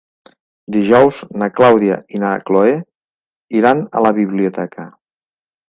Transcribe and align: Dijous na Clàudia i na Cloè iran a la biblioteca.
Dijous 0.75 1.19
na 1.41 1.49
Clàudia 1.59 1.99
i 2.19 2.23
na 2.25 2.33
Cloè 2.49 2.73
iran 3.61 3.87
a 4.01 4.05
la 4.07 4.15
biblioteca. 4.23 4.91